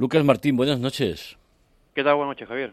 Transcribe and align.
Lucas 0.00 0.24
Martín, 0.24 0.56
buenas 0.56 0.80
noches. 0.80 1.36
¿Qué 1.94 2.02
tal? 2.02 2.14
Buenas 2.14 2.30
noches, 2.34 2.48
Javier. 2.48 2.72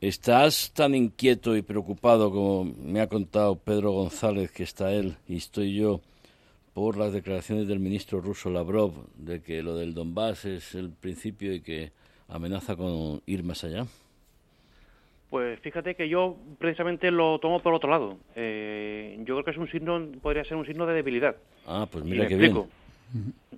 ¿Estás 0.00 0.72
tan 0.72 0.94
inquieto 0.94 1.56
y 1.56 1.62
preocupado 1.62 2.30
como 2.30 2.72
me 2.84 3.00
ha 3.00 3.08
contado 3.08 3.56
Pedro 3.56 3.90
González 3.90 4.52
que 4.52 4.62
está 4.62 4.92
él 4.92 5.16
y 5.26 5.38
estoy 5.38 5.74
yo 5.74 6.00
por 6.72 6.96
las 6.96 7.12
declaraciones 7.12 7.66
del 7.66 7.80
ministro 7.80 8.20
ruso 8.20 8.48
Lavrov 8.48 8.92
de 9.16 9.42
que 9.42 9.60
lo 9.64 9.74
del 9.74 9.92
Donbass 9.92 10.44
es 10.44 10.76
el 10.76 10.92
principio 10.92 11.52
y 11.52 11.62
que 11.62 11.90
amenaza 12.28 12.76
con 12.76 13.22
ir 13.26 13.42
más 13.42 13.64
allá? 13.64 13.84
Pues 15.30 15.58
fíjate 15.62 15.96
que 15.96 16.08
yo 16.08 16.36
precisamente 16.60 17.10
lo 17.10 17.40
tomo 17.40 17.58
por 17.58 17.74
otro 17.74 17.90
lado. 17.90 18.18
Eh, 18.36 19.16
yo 19.24 19.34
creo 19.34 19.44
que 19.44 19.50
es 19.50 19.56
un 19.58 19.68
signo, 19.68 20.00
podría 20.22 20.44
ser 20.44 20.56
un 20.56 20.64
signo 20.64 20.86
de 20.86 20.94
debilidad. 20.94 21.34
Ah, 21.66 21.88
pues 21.90 22.04
mira 22.04 22.28
qué 22.28 22.36
bien. 22.36 22.68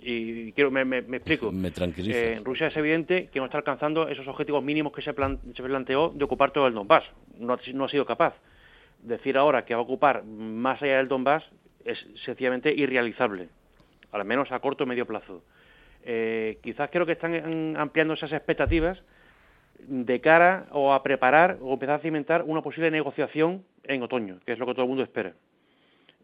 Y 0.07 0.53
quiero, 0.53 0.71
me, 0.71 0.85
me, 0.85 0.99
explico. 1.17 1.51
Me 1.53 1.71
tranquiliza. 1.71 2.19
Eh, 2.19 2.41
Rusia 2.45 2.67
es 2.67 2.77
evidente 2.77 3.29
que 3.33 3.39
no 3.39 3.47
está 3.47 3.57
alcanzando 3.57 4.07
esos 4.09 4.29
objetivos 4.29 4.63
mínimos 4.63 4.93
que 4.93 5.01
se, 5.01 5.15
se 5.15 5.63
planteó 5.63 6.11
de 6.11 6.25
ocupar 6.25 6.51
todo 6.51 6.67
el 6.67 6.75
Donbass. 6.75 7.05
No, 7.39 7.59
no 7.73 7.85
ha 7.85 7.89
sido 7.89 8.05
capaz. 8.05 8.35
Decir 9.03 9.39
ahora 9.39 9.65
que 9.65 9.75
va 9.75 9.81
a 9.81 9.83
ocupar 9.83 10.25
más 10.25 10.83
allá 10.83 10.99
del 10.99 11.09
Donbass 11.09 11.45
es 11.87 12.07
sencillamente 12.25 12.73
irrealizable, 12.75 13.49
al 14.13 14.25
menos 14.27 14.53
a 14.53 14.59
corto 14.59 14.85
o 14.85 14.87
medio 14.87 15.07
plazo. 15.07 15.43
Eh, 16.03 16.59
quizás 16.63 16.91
creo 16.91 17.07
que 17.07 17.13
están 17.13 17.77
ampliando 17.77 18.13
esas 18.13 18.33
expectativas 18.33 19.03
de 19.79 20.21
cara 20.21 20.67
o 20.71 20.93
a 20.93 21.03
preparar 21.03 21.59
o 21.63 21.73
empezar 21.73 21.97
a 21.97 22.03
cimentar 22.03 22.43
una 22.43 22.61
posible 22.63 22.91
negociación 22.91 23.65
en 23.85 24.03
otoño, 24.03 24.41
que 24.45 24.53
es 24.53 24.59
lo 24.59 24.67
que 24.67 24.73
todo 24.73 24.83
el 24.83 24.89
mundo 24.89 25.03
espera. 25.03 25.33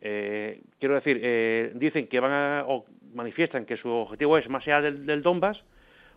Eh, 0.00 0.62
quiero 0.78 0.95
decir, 0.95 1.20
eh, 1.22 1.72
dicen 1.74 2.06
que 2.06 2.20
van 2.20 2.32
a, 2.32 2.64
o 2.66 2.84
manifiestan 3.14 3.66
que 3.66 3.77
su 3.77 3.88
objetivo 3.88 4.38
es 4.38 4.48
más 4.48 4.66
allá 4.66 4.80
del, 4.80 5.06
del 5.06 5.23
Donbass, 5.23 5.62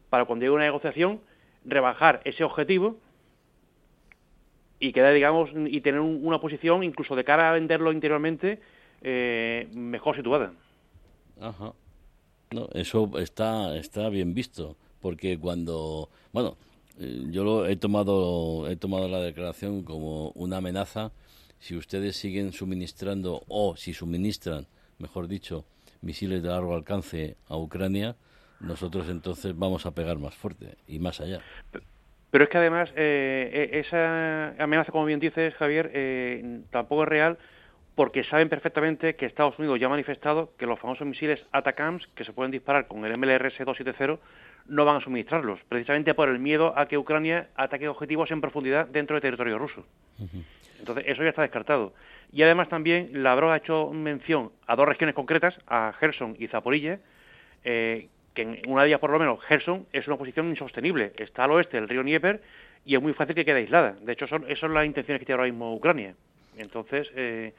para 0.09 0.25
cuando 0.25 0.43
llegue 0.43 0.55
una 0.55 0.65
negociación, 0.65 1.21
rebajar 1.65 2.21
ese 2.23 2.43
objetivo 2.43 2.97
y 4.79 4.91
quedar, 4.91 5.13
digamos, 5.13 5.49
y 5.55 5.81
tener 5.81 6.01
una 6.01 6.39
posición, 6.39 6.83
incluso 6.83 7.15
de 7.15 7.23
cara 7.23 7.49
a 7.49 7.53
venderlo 7.53 7.91
interiormente, 7.91 8.59
eh, 9.01 9.67
mejor 9.73 10.15
situada. 10.15 10.53
Ajá. 11.39 11.73
No, 12.51 12.67
eso 12.73 13.09
está, 13.17 13.75
está 13.77 14.09
bien 14.09 14.33
visto, 14.33 14.75
porque 15.01 15.39
cuando, 15.39 16.09
bueno, 16.31 16.57
eh, 16.99 17.23
yo 17.31 17.43
lo 17.43 17.65
he 17.65 17.75
tomado, 17.75 18.69
he 18.69 18.75
tomado 18.75 19.07
la 19.07 19.19
declaración 19.19 19.83
como 19.83 20.29
una 20.35 20.57
amenaza 20.57 21.11
si 21.63 21.77
ustedes 21.77 22.17
siguen 22.17 22.51
suministrando 22.51 23.43
o 23.47 23.77
si 23.77 23.93
suministran, 23.93 24.67
mejor 24.99 25.29
dicho, 25.29 25.63
misiles 26.01 26.43
de 26.43 26.49
largo 26.49 26.75
alcance 26.75 27.37
a 27.47 27.55
Ucrania, 27.55 28.17
nosotros 28.59 29.07
entonces 29.07 29.57
vamos 29.57 29.85
a 29.85 29.91
pegar 29.91 30.17
más 30.19 30.35
fuerte 30.35 30.75
y 30.89 30.99
más 30.99 31.21
allá. 31.21 31.39
Pero 32.31 32.43
es 32.43 32.49
que 32.49 32.57
además 32.57 32.91
eh, 32.97 33.69
e, 33.71 33.79
esa 33.79 34.61
amenaza, 34.61 34.91
como 34.91 35.05
bien 35.05 35.21
dices, 35.21 35.53
Javier, 35.53 35.89
eh, 35.93 36.63
tampoco 36.69 37.03
es 37.03 37.09
real 37.09 37.37
porque 37.95 38.25
saben 38.25 38.49
perfectamente 38.49 39.15
que 39.15 39.25
Estados 39.25 39.57
Unidos 39.57 39.79
ya 39.79 39.85
ha 39.85 39.89
manifestado 39.89 40.51
que 40.57 40.65
los 40.65 40.77
famosos 40.79 41.07
misiles 41.07 41.45
ATACAMS, 41.53 42.07
que 42.07 42.25
se 42.25 42.33
pueden 42.33 42.51
disparar 42.51 42.87
con 42.87 43.05
el 43.05 43.13
MLRS-270, 43.13 44.19
no 44.67 44.85
van 44.85 44.97
a 44.97 45.01
suministrarlos, 45.01 45.59
precisamente 45.67 46.13
por 46.13 46.29
el 46.29 46.39
miedo 46.39 46.73
a 46.77 46.87
que 46.87 46.97
Ucrania 46.97 47.49
ataque 47.55 47.87
objetivos 47.87 48.31
en 48.31 48.41
profundidad 48.41 48.87
dentro 48.87 49.15
del 49.15 49.21
territorio 49.21 49.57
ruso. 49.57 49.85
Entonces, 50.79 51.05
eso 51.07 51.23
ya 51.23 51.29
está 51.29 51.41
descartado. 51.41 51.93
Y 52.31 52.43
además 52.43 52.69
también 52.69 53.23
Lavrov 53.23 53.51
ha 53.51 53.57
hecho 53.57 53.89
mención 53.91 54.51
a 54.67 54.75
dos 54.75 54.87
regiones 54.87 55.15
concretas, 55.15 55.55
a 55.67 55.93
Gerson 55.99 56.35
y 56.39 56.47
Zaporilla, 56.47 56.99
eh, 57.63 58.07
que 58.33 58.41
en 58.41 58.61
una 58.67 58.81
de 58.81 58.89
ellas, 58.89 58.99
por 58.99 59.11
lo 59.11 59.19
menos, 59.19 59.39
Gerson 59.45 59.85
es 59.93 60.07
una 60.07 60.17
posición 60.17 60.49
insostenible. 60.49 61.13
Está 61.17 61.43
al 61.43 61.51
oeste 61.51 61.77
del 61.77 61.87
río 61.87 62.01
Dnieper 62.01 62.41
y 62.85 62.95
es 62.95 63.01
muy 63.01 63.13
fácil 63.13 63.35
que 63.35 63.45
quede 63.45 63.59
aislada. 63.59 63.95
De 64.01 64.13
hecho, 64.13 64.27
son, 64.27 64.43
esas 64.45 64.59
son 64.59 64.73
las 64.73 64.85
intenciones 64.85 65.19
que 65.19 65.25
tiene 65.25 65.39
ahora 65.39 65.51
mismo 65.51 65.75
Ucrania. 65.75 66.15
Entonces, 66.57 67.11
eh, 67.15 67.53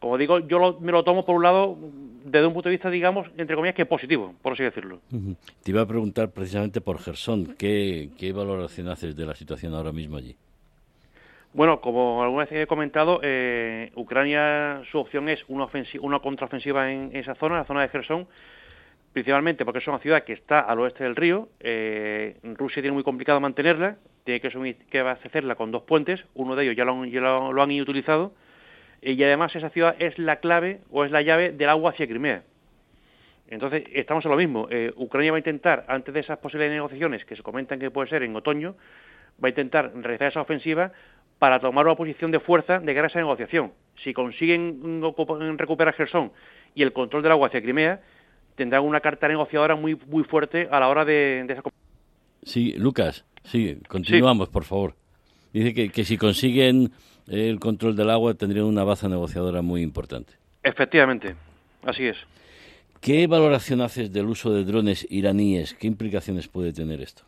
como 0.00 0.18
digo, 0.18 0.40
yo 0.40 0.78
me 0.80 0.92
lo 0.92 1.04
tomo 1.04 1.24
por 1.24 1.36
un 1.36 1.42
lado 1.42 1.76
desde 2.24 2.46
un 2.46 2.52
punto 2.52 2.68
de 2.68 2.74
vista, 2.74 2.90
digamos, 2.90 3.28
entre 3.36 3.56
comillas, 3.56 3.74
que 3.74 3.86
positivo, 3.86 4.34
por 4.42 4.52
así 4.52 4.62
decirlo. 4.62 5.00
Te 5.62 5.70
iba 5.70 5.82
a 5.82 5.86
preguntar 5.86 6.30
precisamente 6.30 6.80
por 6.80 6.98
Gerson, 6.98 7.54
¿qué, 7.58 8.10
qué 8.18 8.32
valoración 8.32 8.88
haces 8.88 9.16
de 9.16 9.26
la 9.26 9.34
situación 9.34 9.74
ahora 9.74 9.92
mismo 9.92 10.16
allí? 10.16 10.36
Bueno, 11.54 11.80
como 11.80 12.22
alguna 12.22 12.44
vez 12.44 12.52
he 12.52 12.66
comentado, 12.66 13.20
eh, 13.22 13.90
Ucrania 13.94 14.82
su 14.90 14.98
opción 14.98 15.28
es 15.28 15.42
una, 15.48 15.66
una 16.00 16.18
contraofensiva 16.18 16.92
en 16.92 17.10
esa 17.14 17.34
zona, 17.36 17.56
la 17.56 17.64
zona 17.64 17.80
de 17.82 17.88
Gerson, 17.88 18.26
principalmente 19.14 19.64
porque 19.64 19.78
es 19.78 19.86
una 19.86 19.98
ciudad 20.00 20.24
que 20.24 20.34
está 20.34 20.60
al 20.60 20.80
oeste 20.80 21.04
del 21.04 21.16
río. 21.16 21.48
Eh, 21.60 22.36
Rusia 22.42 22.82
tiene 22.82 22.92
muy 22.92 23.04
complicado 23.04 23.40
mantenerla, 23.40 23.96
tiene 24.24 24.40
que, 24.40 24.76
que 24.90 24.98
abastecerla 24.98 25.54
con 25.54 25.70
dos 25.70 25.84
puentes, 25.84 26.24
uno 26.34 26.56
de 26.56 26.64
ellos 26.64 26.76
ya 26.76 26.84
lo, 26.84 27.04
ya 27.06 27.20
lo 27.20 27.62
han 27.62 27.80
utilizado 27.80 28.32
y 29.02 29.22
además 29.22 29.54
esa 29.54 29.70
ciudad 29.70 29.96
es 29.98 30.18
la 30.18 30.36
clave 30.36 30.80
o 30.90 31.04
es 31.04 31.10
la 31.10 31.22
llave 31.22 31.52
del 31.52 31.68
agua 31.68 31.90
hacia 31.90 32.06
Crimea. 32.06 32.42
Entonces, 33.48 33.84
estamos 33.92 34.24
en 34.24 34.30
lo 34.30 34.36
mismo. 34.36 34.66
Eh, 34.70 34.92
Ucrania 34.96 35.30
va 35.30 35.36
a 35.36 35.38
intentar, 35.38 35.84
antes 35.88 36.12
de 36.12 36.20
esas 36.20 36.38
posibles 36.38 36.70
negociaciones 36.70 37.24
que 37.24 37.36
se 37.36 37.42
comentan 37.42 37.78
que 37.78 37.90
puede 37.90 38.08
ser 38.08 38.22
en 38.22 38.34
otoño, 38.34 38.74
va 39.42 39.46
a 39.46 39.50
intentar 39.50 39.92
realizar 39.94 40.28
esa 40.28 40.40
ofensiva 40.40 40.92
para 41.38 41.60
tomar 41.60 41.86
una 41.86 41.96
posición 41.96 42.30
de 42.30 42.40
fuerza 42.40 42.80
de 42.80 42.94
cara 42.94 43.06
a 43.06 43.10
esa 43.10 43.18
negociación. 43.18 43.72
Si 44.02 44.12
consiguen 44.12 45.02
recuperar 45.58 45.94
Gerson 45.94 46.32
y 46.74 46.82
el 46.82 46.92
control 46.92 47.22
del 47.22 47.32
agua 47.32 47.48
hacia 47.48 47.62
Crimea, 47.62 48.00
tendrán 48.56 48.82
una 48.82 49.00
carta 49.00 49.28
negociadora 49.28 49.76
muy 49.76 49.94
muy 50.06 50.24
fuerte 50.24 50.68
a 50.70 50.80
la 50.80 50.88
hora 50.88 51.04
de, 51.04 51.46
esa... 51.48 51.62
Sí, 52.42 52.72
Lucas, 52.72 53.24
sí, 53.44 53.78
continuamos, 53.88 54.48
por 54.48 54.64
favor. 54.64 54.94
Dice 55.56 55.72
que, 55.72 55.88
que 55.88 56.04
si 56.04 56.18
consiguen 56.18 56.90
el 57.26 57.58
control 57.58 57.96
del 57.96 58.10
agua 58.10 58.34
tendría 58.34 58.62
una 58.66 58.84
baza 58.84 59.08
negociadora 59.08 59.62
muy 59.62 59.80
importante. 59.80 60.34
Efectivamente, 60.62 61.34
así 61.82 62.04
es. 62.04 62.18
¿Qué 63.00 63.26
valoración 63.26 63.80
haces 63.80 64.12
del 64.12 64.26
uso 64.26 64.52
de 64.52 64.64
drones 64.64 65.06
iraníes? 65.08 65.72
¿Qué 65.72 65.86
implicaciones 65.86 66.46
puede 66.46 66.74
tener 66.74 67.00
esto? 67.00 67.22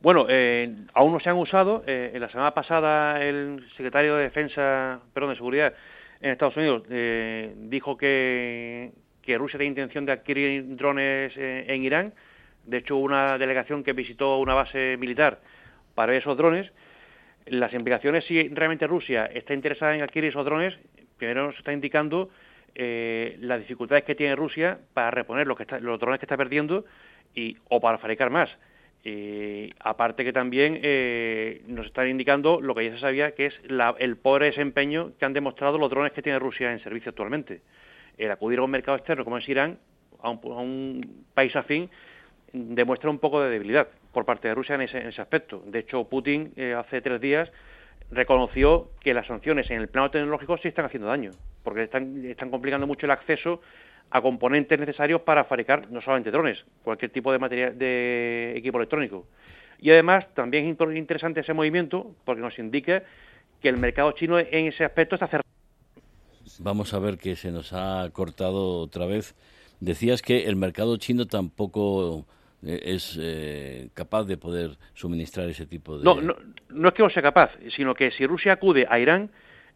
Bueno, 0.00 0.24
eh, 0.30 0.74
aún 0.94 1.12
no 1.12 1.20
se 1.20 1.28
han 1.28 1.36
usado. 1.36 1.84
Eh, 1.86 2.12
en 2.14 2.20
la 2.22 2.30
semana 2.30 2.54
pasada 2.54 3.22
el 3.22 3.62
secretario 3.76 4.16
de 4.16 4.22
Defensa, 4.22 4.98
perdón, 5.12 5.32
de 5.32 5.36
Seguridad 5.36 5.74
en 6.22 6.30
Estados 6.30 6.56
Unidos 6.56 6.84
eh, 6.88 7.52
dijo 7.58 7.98
que, 7.98 8.92
que, 9.20 9.36
Rusia 9.36 9.58
tiene 9.58 9.72
intención 9.72 10.06
de 10.06 10.12
adquirir 10.12 10.76
drones 10.76 11.34
en 11.36 11.84
Irán. 11.84 12.14
De 12.64 12.78
hecho, 12.78 12.96
una 12.96 13.36
delegación 13.36 13.84
que 13.84 13.92
visitó 13.92 14.38
una 14.38 14.54
base 14.54 14.96
militar 14.96 15.42
para 15.94 16.16
esos 16.16 16.34
drones 16.34 16.72
las 17.50 17.72
implicaciones, 17.72 18.24
si 18.24 18.48
realmente 18.48 18.86
Rusia 18.86 19.26
está 19.26 19.54
interesada 19.54 19.94
en 19.94 20.02
adquirir 20.02 20.30
esos 20.30 20.44
drones, 20.44 20.78
primero 21.16 21.46
nos 21.46 21.56
está 21.56 21.72
indicando 21.72 22.30
eh, 22.74 23.36
las 23.40 23.60
dificultades 23.60 24.04
que 24.04 24.14
tiene 24.14 24.36
Rusia 24.36 24.78
para 24.94 25.10
reponer 25.10 25.46
los, 25.46 25.56
que 25.58 25.66
los 25.80 25.98
drones 25.98 26.20
que 26.20 26.26
está 26.26 26.36
perdiendo 26.36 26.84
y, 27.34 27.56
o 27.68 27.80
para 27.80 27.98
fabricar 27.98 28.30
más. 28.30 28.50
aparte 29.80 30.24
que 30.24 30.32
también 30.32 30.80
eh, 30.82 31.62
nos 31.66 31.86
están 31.86 32.08
indicando 32.08 32.60
lo 32.60 32.74
que 32.74 32.84
ya 32.84 32.92
se 32.92 33.00
sabía, 33.00 33.32
que 33.32 33.46
es 33.46 33.60
el 33.98 34.16
pobre 34.16 34.46
desempeño 34.46 35.12
que 35.18 35.24
han 35.24 35.32
demostrado 35.32 35.78
los 35.78 35.90
drones 35.90 36.12
que 36.12 36.22
tiene 36.22 36.38
Rusia 36.38 36.72
en 36.72 36.80
servicio 36.80 37.10
actualmente. 37.10 37.62
El 38.16 38.30
acudir 38.30 38.58
a 38.58 38.62
un 38.62 38.70
mercado 38.70 38.96
externo 38.96 39.24
como 39.24 39.38
es 39.38 39.48
Irán, 39.48 39.78
a 40.20 40.30
un, 40.30 40.40
a 40.44 40.60
un 40.60 41.24
país 41.34 41.54
afín, 41.56 41.88
demuestra 42.52 43.10
un 43.10 43.18
poco 43.18 43.40
de 43.40 43.50
debilidad 43.50 43.88
por 44.12 44.24
parte 44.24 44.48
de 44.48 44.54
Rusia 44.54 44.74
en 44.74 44.82
ese, 44.82 45.20
aspecto. 45.20 45.62
De 45.66 45.80
hecho, 45.80 46.04
Putin 46.04 46.52
eh, 46.56 46.74
hace 46.74 47.00
tres 47.00 47.20
días 47.20 47.50
reconoció 48.10 48.90
que 49.00 49.12
las 49.12 49.26
sanciones 49.26 49.70
en 49.70 49.80
el 49.80 49.88
plano 49.88 50.10
tecnológico 50.10 50.56
sí 50.58 50.68
están 50.68 50.86
haciendo 50.86 51.08
daño, 51.08 51.32
porque 51.62 51.82
están, 51.82 52.24
están 52.24 52.50
complicando 52.50 52.86
mucho 52.86 53.06
el 53.06 53.12
acceso 53.12 53.60
a 54.10 54.22
componentes 54.22 54.78
necesarios 54.78 55.20
para 55.22 55.44
fabricar 55.44 55.90
no 55.90 56.00
solamente 56.00 56.30
drones, 56.30 56.64
cualquier 56.82 57.10
tipo 57.10 57.30
de 57.32 57.38
material 57.38 57.78
de 57.78 58.54
equipo 58.56 58.78
electrónico. 58.78 59.26
Y 59.78 59.90
además 59.90 60.26
también 60.34 60.66
es 60.66 60.96
interesante 60.96 61.40
ese 61.40 61.52
movimiento 61.52 62.14
porque 62.24 62.42
nos 62.42 62.58
indica 62.58 63.02
que 63.60 63.68
el 63.68 63.76
mercado 63.76 64.12
chino 64.12 64.38
en 64.38 64.66
ese 64.66 64.84
aspecto 64.84 65.16
está 65.16 65.26
cerrado. 65.26 65.48
Vamos 66.60 66.94
a 66.94 66.98
ver 66.98 67.18
que 67.18 67.36
se 67.36 67.52
nos 67.52 67.72
ha 67.72 68.08
cortado 68.12 68.80
otra 68.80 69.06
vez. 69.06 69.34
Decías 69.80 70.22
que 70.22 70.46
el 70.46 70.56
mercado 70.56 70.96
chino 70.96 71.26
tampoco 71.26 72.26
es 72.62 73.18
eh, 73.20 73.90
capaz 73.94 74.24
de 74.24 74.36
poder 74.36 74.76
suministrar 74.94 75.48
ese 75.48 75.66
tipo 75.66 75.98
de... 75.98 76.04
No, 76.04 76.20
no, 76.20 76.36
no 76.70 76.88
es 76.88 76.94
que 76.94 77.02
no 77.02 77.10
sea 77.10 77.22
capaz, 77.22 77.52
sino 77.76 77.94
que 77.94 78.10
si 78.10 78.26
Rusia 78.26 78.54
acude 78.54 78.86
a 78.88 78.98
Irán, 78.98 79.30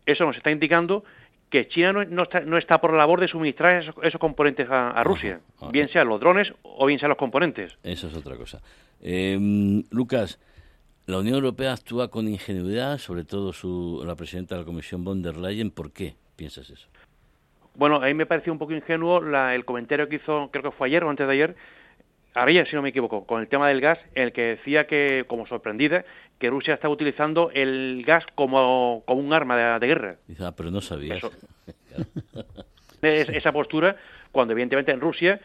eso 0.06 0.24
nos 0.24 0.36
está 0.36 0.50
indicando 0.50 1.04
que 1.52 1.68
China 1.68 1.92
no, 1.92 2.22
está, 2.22 2.40
no 2.40 2.56
está, 2.56 2.80
por 2.80 2.92
la 2.92 2.98
labor 2.98 3.20
de 3.20 3.28
suministrar 3.28 3.84
esos, 4.02 4.18
componentes 4.18 4.68
a, 4.70 5.04
Rusia, 5.04 5.40
bien 5.70 5.88
sean 5.90 6.08
los 6.08 6.18
drones 6.18 6.52
o 6.62 6.86
bien 6.86 6.98
sean 6.98 7.10
los 7.10 7.18
componentes. 7.18 7.76
Eso 7.82 8.08
es 8.08 8.16
otra 8.16 8.36
cosa. 8.36 8.62
Em, 9.02 9.84
Lucas, 9.90 10.40
la 11.06 11.18
Unión 11.18 11.34
Europea 11.34 11.74
actúa 11.74 12.08
con 12.08 12.26
ingenuidad, 12.26 12.96
sobre 12.96 13.24
todo 13.24 13.52
su, 13.52 14.02
la 14.06 14.16
presidenta 14.16 14.54
de 14.54 14.62
la 14.62 14.64
Comisión 14.64 15.04
von 15.04 15.20
der 15.20 15.36
Leyen. 15.36 15.70
¿Por 15.70 15.92
qué 15.92 16.14
piensas 16.36 16.70
eso? 16.70 16.88
Bueno, 17.74 17.96
a 17.96 18.06
mí 18.06 18.14
me 18.14 18.24
pareció 18.24 18.50
un 18.50 18.58
poco 18.58 18.72
ingenuo 18.72 19.18
el 19.50 19.64
comentario 19.66 20.08
que 20.08 20.16
hizo, 20.16 20.48
creo 20.50 20.62
que 20.62 20.70
fue 20.70 20.88
ayer 20.88 21.04
o 21.04 21.10
antes 21.10 21.26
de 21.26 21.32
ayer, 21.32 21.56
Arella, 22.34 22.64
si 22.64 22.74
no 22.74 22.82
me 22.82 22.90
equivoco, 22.90 23.26
con 23.26 23.40
el 23.40 23.48
tema 23.48 23.68
del 23.68 23.80
gas, 23.80 23.98
en 24.14 24.24
el 24.24 24.32
que 24.32 24.42
decía 24.42 24.86
que, 24.86 25.24
como 25.26 25.46
sorprendida, 25.46 26.04
que 26.38 26.50
Rusia 26.50 26.74
está 26.74 26.88
utilizando 26.88 27.50
el 27.52 28.02
gas 28.06 28.24
como, 28.34 29.02
como 29.06 29.20
un 29.20 29.32
arma 29.32 29.78
de, 29.78 29.86
guerra. 29.86 30.16
Dice, 30.26 30.44
ah, 30.44 30.54
pero 30.56 30.70
no 30.70 30.80
sabía. 30.80 31.16
esa 33.02 33.52
postura, 33.52 33.96
cuando 34.30 34.52
evidentemente 34.52 34.92
en 34.92 35.00
Rusia 35.00 35.40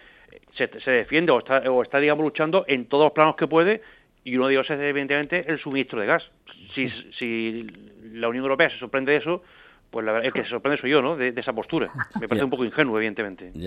se, 0.55 0.69
se 0.79 0.91
defiende 0.91 1.31
o 1.31 1.39
está, 1.39 1.59
o 1.69 1.81
está, 1.83 1.99
digamos, 1.99 2.23
luchando 2.23 2.65
en 2.67 2.85
todos 2.85 3.05
los 3.05 3.13
planos 3.13 3.35
que 3.35 3.47
puede 3.47 3.81
y 4.27 4.35
uno 4.35 4.47
de 4.47 4.55
ellos 4.55 4.69
es 4.69 4.79
evidentemente 4.79 5.49
el 5.49 5.57
suministro 5.57 6.01
de 6.01 6.07
gas. 6.07 6.29
Si, 6.73 6.89
si 7.17 7.65
la 8.11 8.27
Unión 8.27 8.43
Europea 8.43 8.69
se 8.69 8.77
sorprende 8.77 9.13
de 9.13 9.19
eso, 9.19 9.41
pues 9.89 10.05
la, 10.05 10.19
el 10.19 10.33
que 10.33 10.43
se 10.43 10.49
sorprende 10.49 10.77
soy 10.81 10.91
yo, 10.91 11.01
¿no? 11.01 11.15
De, 11.15 11.31
de 11.31 11.41
esa 11.41 11.53
postura. 11.53 11.89
Me 12.19 12.27
parece 12.27 12.43
un 12.43 12.49
poco 12.49 12.65
ingenuo, 12.65 12.97
evidentemente. 12.97 13.51